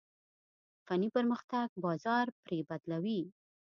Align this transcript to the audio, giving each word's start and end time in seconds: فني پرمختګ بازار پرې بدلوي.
فني 0.85 1.09
پرمختګ 1.15 1.67
بازار 1.85 2.25
پرې 2.43 2.59
بدلوي. 2.69 3.21